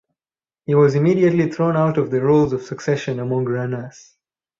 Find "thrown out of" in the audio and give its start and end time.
1.51-2.09